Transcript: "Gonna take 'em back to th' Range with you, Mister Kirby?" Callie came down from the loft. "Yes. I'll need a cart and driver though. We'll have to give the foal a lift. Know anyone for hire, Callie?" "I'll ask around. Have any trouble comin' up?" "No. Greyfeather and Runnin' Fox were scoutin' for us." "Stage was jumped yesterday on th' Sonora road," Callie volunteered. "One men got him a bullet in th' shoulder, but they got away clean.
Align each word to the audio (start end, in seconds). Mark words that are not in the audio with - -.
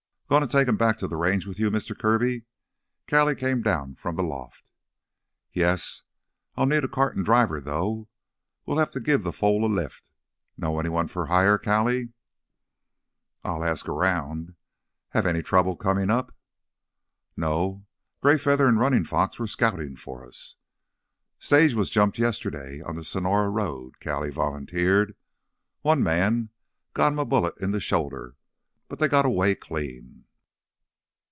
"Gonna 0.31 0.47
take 0.47 0.69
'em 0.69 0.77
back 0.77 0.97
to 0.99 1.09
th' 1.09 1.19
Range 1.19 1.45
with 1.45 1.59
you, 1.59 1.69
Mister 1.69 1.93
Kirby?" 1.93 2.43
Callie 3.05 3.35
came 3.35 3.61
down 3.61 3.95
from 3.95 4.15
the 4.15 4.23
loft. 4.23 4.63
"Yes. 5.51 6.03
I'll 6.55 6.65
need 6.65 6.85
a 6.85 6.87
cart 6.87 7.17
and 7.17 7.25
driver 7.25 7.59
though. 7.59 8.07
We'll 8.65 8.77
have 8.77 8.93
to 8.93 9.01
give 9.01 9.23
the 9.25 9.33
foal 9.33 9.65
a 9.65 9.67
lift. 9.67 10.09
Know 10.57 10.79
anyone 10.79 11.09
for 11.09 11.25
hire, 11.25 11.57
Callie?" 11.57 12.13
"I'll 13.43 13.61
ask 13.61 13.89
around. 13.89 14.55
Have 15.09 15.25
any 15.25 15.41
trouble 15.43 15.75
comin' 15.75 16.09
up?" 16.09 16.33
"No. 17.35 17.85
Greyfeather 18.23 18.69
and 18.69 18.79
Runnin' 18.79 19.03
Fox 19.03 19.37
were 19.37 19.47
scoutin' 19.47 19.97
for 19.97 20.25
us." 20.25 20.55
"Stage 21.39 21.73
was 21.73 21.89
jumped 21.89 22.17
yesterday 22.17 22.79
on 22.79 22.95
th' 22.95 23.05
Sonora 23.05 23.49
road," 23.49 23.99
Callie 23.99 24.29
volunteered. 24.31 25.13
"One 25.81 26.01
men 26.01 26.51
got 26.93 27.11
him 27.11 27.19
a 27.19 27.25
bullet 27.25 27.55
in 27.59 27.77
th' 27.77 27.81
shoulder, 27.83 28.37
but 28.87 28.99
they 28.99 29.07
got 29.07 29.25
away 29.25 29.55
clean. 29.55 30.25